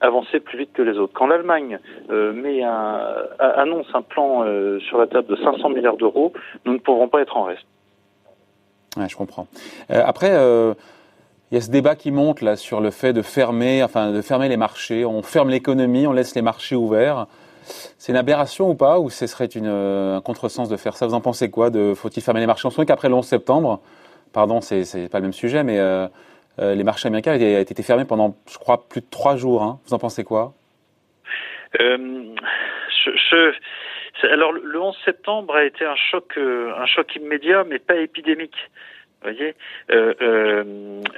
avancer 0.00 0.40
plus 0.40 0.58
vite 0.58 0.72
que 0.72 0.82
les 0.82 0.98
autres. 0.98 1.12
Quand 1.14 1.26
l'Allemagne 1.26 1.78
met 2.10 2.62
annonce 2.62 3.86
un 3.94 4.02
plan 4.02 4.44
sur 4.80 4.98
la 4.98 5.06
table 5.06 5.28
de 5.28 5.36
500 5.36 5.70
milliards 5.70 5.96
d'euros, 5.96 6.32
nous 6.64 6.72
ne 6.74 6.78
pourrons 6.78 7.08
pas 7.08 7.22
être 7.22 7.36
en 7.36 7.44
reste. 7.44 7.66
Ouais, 8.96 9.08
je 9.08 9.16
comprends. 9.16 9.46
après, 9.88 10.28
il 10.28 11.54
y 11.54 11.58
a 11.58 11.60
ce 11.60 11.70
débat 11.70 11.94
qui 11.94 12.10
monte 12.10 12.40
là 12.42 12.56
sur 12.56 12.80
le 12.80 12.90
fait 12.90 13.12
de 13.12 13.22
fermer, 13.22 13.82
enfin 13.82 14.10
de 14.10 14.20
fermer 14.20 14.48
les 14.48 14.56
marchés. 14.56 15.04
On 15.04 15.22
ferme 15.22 15.48
l'économie, 15.48 16.06
on 16.06 16.12
laisse 16.12 16.34
les 16.34 16.42
marchés 16.42 16.76
ouverts. 16.76 17.26
C'est 17.98 18.12
une 18.12 18.18
aberration 18.18 18.70
ou 18.70 18.74
pas 18.74 19.00
Ou 19.00 19.10
ce 19.10 19.26
serait 19.26 19.48
un 19.56 20.20
contresens 20.20 20.68
de 20.68 20.76
faire 20.76 20.96
ça? 20.96 21.06
Vous 21.06 21.14
en 21.14 21.20
pensez 21.20 21.50
quoi 21.50 21.70
Faut-il 21.94 22.22
fermer 22.22 22.40
les 22.40 22.46
marchés? 22.46 22.66
On 22.66 22.70
se 22.70 22.82
qu'après 22.82 23.08
le 23.08 23.14
11 23.14 23.24
septembre, 23.24 23.80
pardon, 24.36 24.60
c'est 24.60 25.08
pas 25.08 25.16
le 25.16 25.22
même 25.22 25.32
sujet, 25.32 25.64
mais 25.64 25.78
euh, 25.80 26.06
euh, 26.58 26.74
les 26.74 26.84
marchés 26.84 27.08
américains 27.08 27.32
ont 27.32 27.36
été, 27.36 27.82
fermés 27.82 28.04
pendant, 28.04 28.36
je 28.52 28.58
crois, 28.58 28.86
plus 28.86 29.00
de 29.00 29.06
trois 29.10 29.34
jours. 29.36 29.62
Hein. 29.62 29.80
Vous 29.86 29.94
en 29.94 29.98
pensez 29.98 30.24
quoi? 30.24 30.52
Euh, 31.80 32.34
alors 34.24 34.52
le 34.52 34.78
11 34.78 34.94
septembre 35.06 35.56
a 35.56 35.64
été 35.64 35.86
un 35.86 35.96
choc, 36.10 36.36
un 36.36 36.84
choc 36.84 37.16
immédiat, 37.16 37.64
mais 37.64 37.78
pas 37.78 37.96
épidémique 37.96 38.58
voyez 39.22 39.54
euh, 39.90 40.14
euh, 40.20 40.64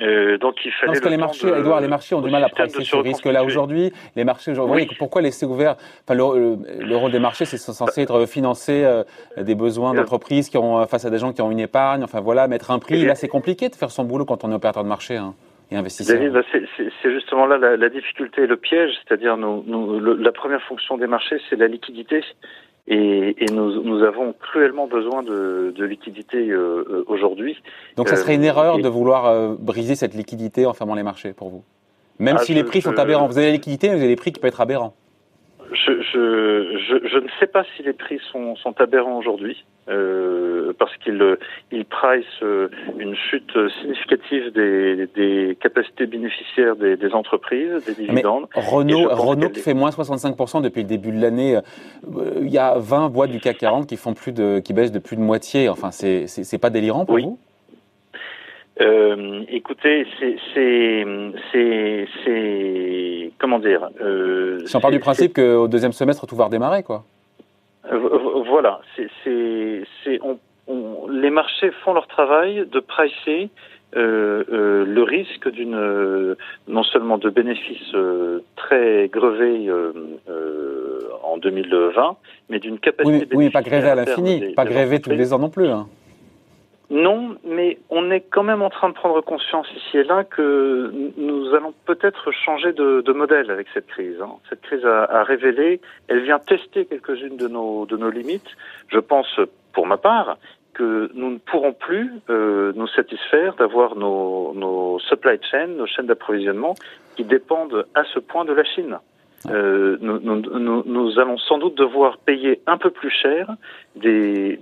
euh, 0.00 0.38
donc 0.38 0.54
il 0.64 0.72
fallait. 0.72 0.92
parce 0.92 1.00
que 1.00 1.08
les 1.08 1.16
marchés, 1.16 1.48
Edouard, 1.48 1.80
les 1.80 1.88
marchés 1.88 2.14
ont 2.14 2.20
du 2.20 2.30
mal 2.30 2.44
à 2.44 2.48
pricer 2.48 2.84
ce 2.84 2.96
risque-là 2.96 3.44
aujourd'hui. 3.44 3.92
Les 4.16 4.24
marchés, 4.24 4.52
aujourd'hui, 4.52 4.88
pourquoi 4.98 5.22
laisser 5.22 5.46
ouvert 5.46 5.76
enfin, 6.04 6.14
le, 6.14 6.96
rôle 6.96 7.10
des 7.10 7.18
marchés, 7.18 7.44
c'est 7.44 7.58
censé 7.58 8.02
être 8.02 8.26
financer 8.26 8.84
euh, 8.84 9.02
des 9.36 9.54
besoins 9.54 9.94
d'entreprises 9.94 10.48
qui 10.48 10.58
ont 10.58 10.86
face 10.86 11.04
à 11.04 11.10
des 11.10 11.18
gens 11.18 11.32
qui 11.32 11.42
ont 11.42 11.50
une 11.50 11.60
épargne. 11.60 12.02
Enfin 12.02 12.20
voilà, 12.20 12.48
mettre 12.48 12.70
un 12.70 12.78
prix. 12.78 13.02
Eh 13.02 13.06
là, 13.06 13.14
c'est 13.14 13.28
compliqué 13.28 13.68
de 13.68 13.74
faire 13.74 13.90
son 13.90 14.04
boulot 14.04 14.24
quand 14.24 14.44
on 14.44 14.50
est 14.52 14.54
opérateur 14.54 14.84
de 14.84 14.88
marché. 14.88 15.16
Hein, 15.16 15.34
et 15.70 15.76
investisseur. 15.76 16.32
Bah, 16.32 16.40
c'est 16.50 17.12
justement 17.12 17.46
là 17.46 17.58
la, 17.58 17.76
la, 17.76 17.88
difficulté 17.90 18.42
et 18.42 18.46
le 18.46 18.56
piège, 18.56 18.92
c'est-à-dire 19.04 19.36
la 19.36 20.32
première 20.32 20.62
fonction 20.62 20.96
des 20.96 21.06
marchés, 21.06 21.40
c'est 21.50 21.56
la 21.56 21.66
liquidité. 21.66 22.22
Et, 22.90 23.44
et 23.44 23.52
nous, 23.52 23.82
nous, 23.82 24.02
avons 24.02 24.32
cruellement 24.32 24.86
besoin 24.86 25.22
de, 25.22 25.74
de 25.76 25.84
liquidité 25.84 26.48
euh, 26.48 26.84
euh 26.88 27.04
aujourd'hui. 27.06 27.54
Donc, 27.96 28.08
ça 28.08 28.16
serait 28.16 28.34
une 28.34 28.44
euh, 28.44 28.46
erreur 28.46 28.78
de 28.78 28.88
vouloir 28.88 29.26
euh, 29.26 29.54
briser 29.58 29.94
cette 29.94 30.14
liquidité 30.14 30.64
en 30.64 30.72
fermant 30.72 30.94
les 30.94 31.02
marchés 31.02 31.34
pour 31.34 31.50
vous? 31.50 31.64
Même 32.18 32.36
ah, 32.38 32.42
si 32.42 32.54
les 32.54 32.64
prix 32.64 32.80
sont 32.80 32.98
aberrants. 32.98 33.26
Vous 33.26 33.36
avez 33.36 33.48
la 33.48 33.52
liquidité, 33.52 33.88
mais 33.88 33.96
vous 33.96 34.00
avez 34.00 34.08
des 34.08 34.16
prix 34.16 34.32
qui 34.32 34.40
peuvent 34.40 34.48
être 34.48 34.62
aberrants. 34.62 34.94
Je, 35.72 36.02
je, 36.02 36.78
je, 36.78 37.08
je, 37.08 37.18
ne 37.18 37.28
sais 37.40 37.46
pas 37.46 37.64
si 37.76 37.82
les 37.82 37.92
prix 37.92 38.20
sont, 38.32 38.56
sont 38.56 38.80
aberrants 38.80 39.18
aujourd'hui, 39.18 39.64
euh, 39.88 40.72
parce 40.78 40.96
qu'ils 40.98 41.36
ils 41.72 41.84
price 41.84 42.24
une 42.98 43.14
chute 43.14 43.52
significative 43.80 44.52
des, 44.52 45.06
des 45.14 45.56
capacités 45.60 46.06
bénéficiaires 46.06 46.76
des, 46.76 46.96
des, 46.96 47.12
entreprises, 47.12 47.84
des 47.86 47.94
dividendes. 47.94 48.46
Mais 48.54 48.62
Renault, 48.62 49.08
Renault 49.10 49.50
qui 49.50 49.60
fait 49.60 49.74
moins 49.74 49.90
65% 49.90 50.62
depuis 50.62 50.82
le 50.82 50.88
début 50.88 51.12
de 51.12 51.20
l'année, 51.20 51.56
euh, 51.56 51.60
il 52.40 52.50
y 52.50 52.58
a 52.58 52.78
20 52.78 53.08
boîtes 53.10 53.30
du 53.30 53.40
CAC 53.40 53.58
40 53.58 53.86
qui 53.86 53.96
font 53.96 54.14
plus 54.14 54.32
de, 54.32 54.60
qui 54.60 54.72
baissent 54.72 54.92
de 54.92 54.98
plus 54.98 55.16
de 55.16 55.22
moitié. 55.22 55.68
Enfin, 55.68 55.90
c'est 55.90 56.58
pas 56.60 56.70
délirant 56.70 57.04
pour 57.04 57.18
vous? 57.18 57.38
Euh, 58.80 59.42
écoutez, 59.48 60.06
c'est 60.20 61.16
comment 63.38 63.58
dire 63.58 63.88
euh, 64.00 64.60
Si 64.66 64.76
on 64.76 64.80
part 64.80 64.90
du 64.90 65.00
principe 65.00 65.34
qu'au 65.34 65.68
deuxième 65.68 65.92
semestre 65.92 66.26
tout 66.26 66.36
va 66.36 66.44
redémarrer, 66.46 66.82
quoi. 66.82 67.04
Euh, 67.92 68.42
voilà, 68.46 68.80
c'est 68.96 70.20
les 71.10 71.30
marchés 71.30 71.70
font 71.82 71.94
leur 71.94 72.06
travail 72.06 72.66
de 72.70 72.80
pricer 72.80 73.48
euh, 73.96 74.44
euh, 74.52 74.84
le 74.84 75.02
risque 75.02 75.50
d'une 75.50 76.36
non 76.68 76.82
seulement 76.82 77.16
de 77.16 77.30
bénéfices 77.30 77.96
très 78.56 79.08
grevés 79.08 79.70
en 81.22 81.38
2020, 81.38 82.16
mais 82.50 82.58
d'une 82.58 82.78
capacité. 82.78 83.26
Oui, 83.32 83.46
oui 83.46 83.50
pas 83.50 83.62
grévé 83.62 83.88
à 83.88 83.94
l'infini, 83.94 84.52
pas 84.54 84.66
grévé 84.66 85.00
tous 85.00 85.10
les 85.10 85.32
ans 85.32 85.38
non 85.38 85.50
plus. 85.50 85.68
Hein. 85.68 85.86
Non, 86.90 87.27
on 87.98 88.10
est 88.12 88.20
quand 88.20 88.44
même 88.44 88.62
en 88.62 88.70
train 88.70 88.88
de 88.88 88.94
prendre 88.94 89.20
conscience 89.20 89.66
ici 89.76 89.98
et 89.98 90.04
là 90.04 90.22
que 90.22 90.92
nous 91.16 91.54
allons 91.54 91.74
peut-être 91.84 92.30
changer 92.30 92.72
de, 92.72 93.12
modèle 93.12 93.50
avec 93.50 93.66
cette 93.74 93.88
crise. 93.88 94.20
Hein. 94.22 94.36
Cette 94.48 94.60
crise 94.60 94.84
a, 94.84 95.24
révélé, 95.24 95.80
elle 96.06 96.22
vient 96.22 96.38
tester 96.38 96.86
quelques-unes 96.86 97.36
de 97.36 97.48
nos, 97.48 97.86
de 97.86 97.96
nos 97.96 98.10
limites. 98.10 98.50
Je 98.88 99.00
pense, 99.00 99.40
pour 99.72 99.86
ma 99.86 99.96
part, 99.96 100.38
que 100.74 101.10
nous 101.14 101.30
ne 101.30 101.38
pourrons 101.38 101.72
plus 101.72 102.12
euh, 102.30 102.72
nous 102.76 102.86
satisfaire 102.86 103.56
d'avoir 103.56 103.96
nos 103.96 104.98
supply 105.00 105.40
chains, 105.50 105.66
nos 105.66 105.86
chaînes 105.86 106.06
d'approvisionnement 106.06 106.76
qui 107.16 107.24
dépendent 107.24 107.84
à 107.96 108.04
ce 108.04 108.20
point 108.20 108.44
de 108.44 108.52
la 108.52 108.62
Chine. 108.62 108.98
Euh, 109.46 109.96
nous, 110.00 111.18
allons 111.18 111.38
sans 111.38 111.58
doute 111.58 111.76
devoir 111.76 112.18
payer 112.18 112.60
un 112.66 112.76
peu 112.76 112.90
plus 112.90 113.10
cher 113.10 113.54
des, 113.94 114.58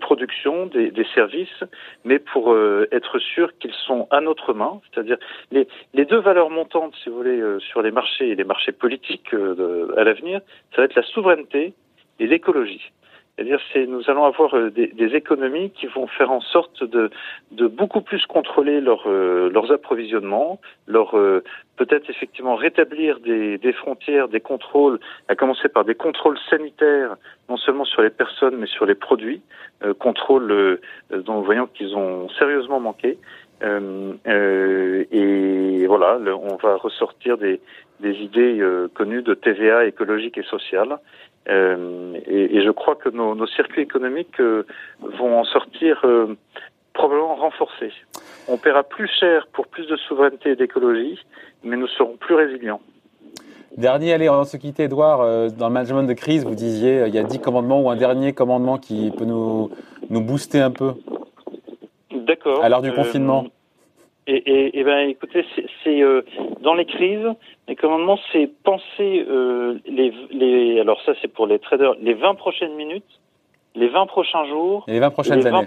productions, 0.00 0.66
des, 0.66 1.06
services, 1.14 1.64
mais 2.04 2.18
pour 2.18 2.52
euh, 2.52 2.88
être 2.92 3.18
sûr 3.18 3.56
qu'ils 3.58 3.72
sont 3.72 4.08
à 4.10 4.20
notre 4.20 4.52
main. 4.52 4.80
C'est-à-dire 4.90 5.16
les, 5.52 5.68
les, 5.94 6.04
deux 6.04 6.18
valeurs 6.18 6.50
montantes, 6.50 6.94
si 7.02 7.08
vous 7.08 7.16
voulez, 7.16 7.40
euh, 7.40 7.60
sur 7.60 7.82
les 7.82 7.90
marchés 7.92 8.30
et 8.30 8.34
les 8.34 8.44
marchés 8.44 8.72
politiques 8.72 9.32
à 9.96 10.04
l'avenir, 10.04 10.40
ça 10.74 10.78
va 10.78 10.84
être 10.84 10.96
la 10.96 11.02
souveraineté 11.02 11.74
et 12.18 12.26
l'écologie. 12.26 12.90
C'est-à-dire, 13.40 13.60
c'est 13.72 13.86
nous 13.86 14.02
allons 14.10 14.26
avoir 14.26 14.54
euh, 14.54 14.68
des, 14.68 14.88
des, 14.88 15.14
économies 15.14 15.70
qui 15.70 15.86
vont 15.86 16.06
faire 16.06 16.30
en 16.30 16.42
sorte 16.42 16.84
de, 16.84 17.08
de 17.52 17.68
beaucoup 17.68 18.02
plus 18.02 18.26
contrôler 18.26 18.82
leur, 18.82 19.04
euh, 19.06 19.48
leurs 19.48 19.72
approvisionnements, 19.72 20.60
leur 20.86 21.16
euh, 21.16 21.42
peut-être 21.78 22.10
effectivement 22.10 22.54
rétablir 22.54 23.18
des, 23.20 23.56
des, 23.56 23.72
frontières, 23.72 24.28
des 24.28 24.40
contrôles, 24.40 25.00
à 25.28 25.36
commencer 25.36 25.70
par 25.70 25.86
des 25.86 25.94
contrôles 25.94 26.36
sanitaires, 26.50 27.16
non 27.48 27.56
seulement 27.56 27.86
sur 27.86 28.02
les 28.02 28.10
personnes 28.10 28.56
mais 28.58 28.66
sur 28.66 28.84
les 28.84 28.94
produits, 28.94 29.40
contrôles 29.98 30.78
dont 31.10 31.36
nous 31.36 31.42
voyons 31.42 31.66
qu'ils 31.66 31.96
ont 31.96 32.28
sérieusement 32.38 32.80
manqué. 32.80 33.16
et 33.62 35.86
voilà, 35.86 36.18
on 36.18 36.56
va 36.56 36.76
ressortir 36.76 37.38
des, 37.38 37.62
des 38.00 38.18
idées 38.18 38.62
connues 38.92 39.22
de 39.22 39.32
TVA 39.32 39.86
écologique 39.86 40.36
et 40.36 40.42
sociale. 40.42 40.98
Euh, 41.48 42.18
et, 42.26 42.56
et, 42.56 42.62
je 42.62 42.70
crois 42.70 42.96
que 42.96 43.08
nos, 43.08 43.34
nos 43.34 43.46
circuits 43.46 43.82
économiques 43.82 44.38
euh, 44.40 44.66
vont 45.00 45.38
en 45.38 45.44
sortir 45.44 46.00
euh, 46.04 46.36
probablement 46.92 47.34
renforcés. 47.34 47.92
On 48.46 48.58
paiera 48.58 48.82
plus 48.82 49.08
cher 49.08 49.46
pour 49.52 49.66
plus 49.66 49.86
de 49.86 49.96
souveraineté 49.96 50.50
et 50.50 50.56
d'écologie, 50.56 51.18
mais 51.64 51.76
nous 51.76 51.86
serons 51.88 52.16
plus 52.16 52.34
résilients. 52.34 52.80
Dernier, 53.76 54.12
allez, 54.12 54.28
on 54.28 54.36
va 54.36 54.44
se 54.44 54.56
quitter, 54.56 54.84
Edouard. 54.84 55.50
Dans 55.52 55.68
le 55.68 55.72
management 55.72 56.02
de 56.02 56.12
crise, 56.12 56.44
vous 56.44 56.56
disiez, 56.56 57.04
il 57.06 57.14
y 57.14 57.18
a 57.18 57.22
dix 57.22 57.40
commandements 57.40 57.80
ou 57.80 57.88
un 57.88 57.96
dernier 57.96 58.32
commandement 58.32 58.78
qui 58.78 59.12
peut 59.16 59.24
nous, 59.24 59.70
nous 60.10 60.20
booster 60.20 60.60
un 60.60 60.72
peu. 60.72 60.94
D'accord. 62.10 62.62
À 62.62 62.68
l'heure 62.68 62.82
du 62.82 62.92
confinement. 62.92 63.46
Et, 64.26 64.34
et, 64.34 64.78
et, 64.78 64.84
ben, 64.84 65.08
écoutez, 65.08 65.44
c'est 65.82 66.02
euh, 66.02 66.22
dans 66.60 66.74
les 66.74 66.84
crises, 66.84 67.26
les 67.68 67.76
commandements, 67.76 68.18
c'est 68.32 68.50
penser 68.62 69.24
euh, 69.28 69.78
les, 69.86 70.12
les, 70.30 70.80
alors 70.80 71.00
ça 71.04 71.12
c'est 71.20 71.28
pour 71.28 71.46
les 71.46 71.58
traders, 71.58 71.94
les 72.00 72.14
20 72.14 72.34
prochaines 72.34 72.74
minutes, 72.74 73.20
les 73.74 73.88
20 73.88 74.06
prochains 74.06 74.44
jours, 74.46 74.84
et 74.88 74.92
les 74.92 75.00
20 75.00 75.10
prochaines 75.10 75.46
années. 75.46 75.66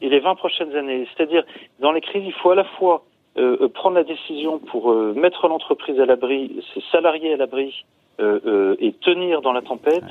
et 0.00 0.08
les 0.08 0.20
20 0.20 0.34
prochaines 0.34 0.76
années. 0.76 1.08
C'est-à-dire, 1.16 1.44
dans 1.80 1.92
les 1.92 2.00
crises, 2.00 2.24
il 2.24 2.32
faut 2.34 2.50
à 2.50 2.54
la 2.54 2.64
fois 2.64 3.04
euh, 3.36 3.56
euh 3.62 3.68
prendre 3.68 3.96
la 3.96 4.04
décision 4.04 4.58
pour 4.58 4.92
euh, 4.92 5.14
mettre 5.14 5.48
l'entreprise 5.48 5.98
à 5.98 6.06
l'abri, 6.06 6.62
ses 6.74 6.82
salariés 6.92 7.32
à 7.32 7.36
l'abri, 7.36 7.84
euh, 8.20 8.76
et 8.78 8.92
tenir 8.92 9.40
dans 9.40 9.52
la 9.52 9.62
tempête, 9.62 10.04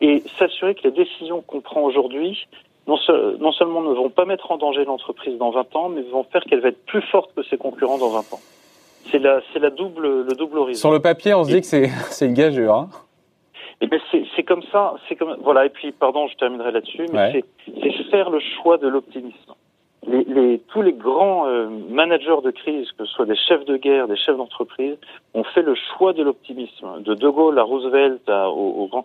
et 0.00 0.22
s'assurer 0.38 0.74
que 0.74 0.82
les 0.84 0.92
décisions 0.92 1.40
qu'on 1.40 1.60
prend 1.60 1.80
aujourd'hui 1.80 2.46
non, 2.86 3.52
seulement 3.52 3.82
ne 3.82 3.94
vont 3.94 4.10
pas 4.10 4.24
mettre 4.24 4.50
en 4.50 4.56
danger 4.56 4.84
l'entreprise 4.84 5.36
dans 5.38 5.50
20 5.50 5.76
ans, 5.76 5.88
mais 5.88 6.02
vont 6.02 6.24
faire 6.24 6.42
qu'elle 6.42 6.60
va 6.60 6.68
être 6.68 6.84
plus 6.86 7.02
forte 7.02 7.32
que 7.34 7.42
ses 7.44 7.56
concurrents 7.56 7.98
dans 7.98 8.10
20 8.10 8.18
ans. 8.32 8.40
C'est 9.10 9.18
la, 9.18 9.40
c'est 9.52 9.58
la 9.58 9.70
double, 9.70 10.24
le 10.24 10.34
double 10.34 10.58
horizon. 10.58 10.80
Sur 10.80 10.92
le 10.92 11.00
papier, 11.00 11.34
on 11.34 11.44
se 11.44 11.50
dit 11.50 11.60
que 11.60 11.66
c'est, 11.66 11.86
c'est 12.10 12.26
une 12.26 12.34
gageure. 12.34 12.74
Hein 12.74 12.88
eh 13.80 13.88
c'est, 14.10 14.24
c'est 14.36 14.42
comme 14.42 14.62
ça, 14.70 14.94
c'est 15.08 15.16
comme 15.16 15.36
voilà. 15.42 15.64
Et 15.64 15.70
puis, 15.70 15.92
pardon, 15.92 16.28
je 16.28 16.36
terminerai 16.36 16.70
là-dessus, 16.70 17.06
mais 17.12 17.32
c'est, 17.32 17.44
c'est 17.82 18.10
faire 18.10 18.28
le 18.28 18.40
choix 18.40 18.76
de 18.76 18.88
l'optimisme. 18.88 19.54
Les, 20.06 20.24
les, 20.24 20.58
tous 20.68 20.82
les 20.82 20.92
grands 20.92 21.46
euh, 21.46 21.68
managers 21.88 22.42
de 22.42 22.50
crise, 22.50 22.90
que 22.92 23.04
ce 23.04 23.12
soit 23.12 23.26
des 23.26 23.36
chefs 23.36 23.64
de 23.64 23.76
guerre, 23.76 24.08
des 24.08 24.16
chefs 24.16 24.36
d'entreprise, 24.36 24.96
ont 25.34 25.44
fait 25.44 25.62
le 25.62 25.74
choix 25.74 26.12
de 26.12 26.22
l'optimisme. 26.22 27.02
De 27.02 27.14
De 27.14 27.28
Gaulle 27.28 27.58
à 27.58 27.62
Roosevelt 27.62 28.28
à, 28.28 28.50
au, 28.50 28.88
au 28.90 29.04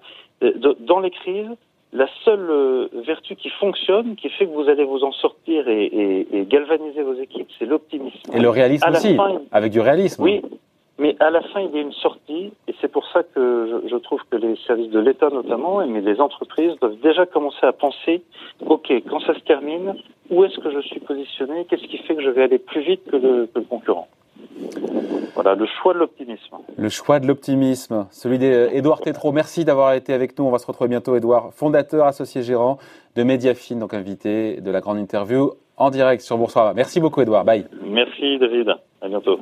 dans 0.79 0.99
les 0.99 1.11
crises, 1.11 1.51
la 1.93 2.07
seule 2.23 2.49
euh, 2.49 2.87
vertu 3.05 3.35
qui 3.35 3.49
fonctionne, 3.49 4.15
qui 4.15 4.29
fait 4.29 4.45
que 4.45 4.51
vous 4.51 4.67
allez 4.69 4.83
vous 4.83 5.03
en 5.03 5.11
sortir 5.11 5.67
et, 5.67 6.27
galvaniser 6.49 7.03
vos 7.03 7.15
équipes, 7.15 7.49
c'est 7.57 7.65
l'optimisme. 7.65 8.17
Et 8.33 8.39
le 8.39 8.49
réalisme 8.49 8.89
aussi, 8.89 9.17
avec 9.51 9.71
du 9.71 9.79
réalisme. 9.79 10.21
Oui, 10.21 10.41
mais 10.97 11.15
à 11.19 11.29
la 11.29 11.41
fin, 11.41 11.61
il 11.61 11.75
y 11.75 11.77
a 11.77 11.81
une 11.81 11.93
sortie, 11.93 12.53
et 12.67 12.75
c'est 12.79 12.91
pour 12.91 13.05
ça 13.11 13.23
que 13.23 13.81
je, 13.83 13.89
je 13.89 13.95
trouve 13.97 14.21
que 14.29 14.37
les 14.37 14.55
services 14.67 14.91
de 14.91 14.99
l'État 14.99 15.29
notamment, 15.29 15.85
mais 15.85 16.01
les 16.01 16.21
entreprises 16.21 16.73
doivent 16.79 16.99
déjà 17.01 17.25
commencer 17.25 17.65
à 17.65 17.73
penser, 17.73 18.23
ok, 18.65 18.91
quand 19.09 19.19
ça 19.21 19.33
se 19.33 19.41
termine, 19.41 19.95
où 20.29 20.43
est-ce 20.43 20.57
que 20.59 20.71
je 20.71 20.79
suis 20.79 20.99
positionné 20.99 21.65
Qu'est-ce 21.69 21.87
qui 21.87 21.97
fait 21.99 22.15
que 22.15 22.23
je 22.23 22.29
vais 22.29 22.43
aller 22.43 22.59
plus 22.59 22.81
vite 22.81 23.01
que 23.09 23.17
le, 23.17 23.47
que 23.47 23.59
le 23.59 23.65
concurrent? 23.65 24.07
Voilà, 25.35 25.53
le 25.55 25.65
choix 25.65 25.93
de 25.93 25.99
l'optimisme. 25.99 26.55
Le 26.77 26.89
choix 26.89 27.19
de 27.19 27.27
l'optimisme, 27.27 28.07
celui 28.09 28.39
d'Edouard 28.39 29.01
Tétrault. 29.01 29.33
Merci 29.33 29.65
d'avoir 29.65 29.93
été 29.93 30.13
avec 30.13 30.39
nous. 30.39 30.45
On 30.45 30.51
va 30.51 30.57
se 30.57 30.65
retrouver 30.65 30.87
bientôt, 30.87 31.15
Edouard, 31.15 31.53
fondateur, 31.53 32.05
associé 32.05 32.41
gérant 32.41 32.77
de 33.15 33.23
Mediafine, 33.23 33.79
donc 33.79 33.93
invité 33.93 34.61
de 34.61 34.71
la 34.71 34.79
grande 34.79 34.97
interview 34.97 35.51
en 35.77 35.89
direct 35.89 36.21
sur 36.21 36.37
Boursorama. 36.37 36.73
Merci 36.73 37.01
beaucoup, 37.01 37.21
Edouard. 37.21 37.43
Bye. 37.43 37.65
Merci, 37.83 38.39
David. 38.39 38.73
À 39.01 39.07
bientôt. 39.09 39.39